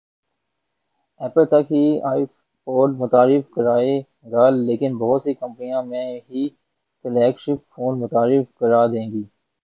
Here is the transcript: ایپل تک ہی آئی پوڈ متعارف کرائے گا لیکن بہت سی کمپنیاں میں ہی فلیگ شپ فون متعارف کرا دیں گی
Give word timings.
ایپل 1.21 1.43
تک 1.45 1.65
ہی 1.71 1.81
آئی 2.03 2.23
پوڈ 2.67 2.89
متعارف 2.97 3.43
کرائے 3.55 3.93
گا 4.31 4.45
لیکن 4.59 4.97
بہت 4.97 5.21
سی 5.21 5.33
کمپنیاں 5.33 5.81
میں 5.83 6.05
ہی 6.29 6.47
فلیگ 7.05 7.33
شپ 7.37 7.59
فون 7.71 7.99
متعارف 7.99 8.45
کرا 8.59 8.85
دیں 8.87 9.07
گی 9.11 9.23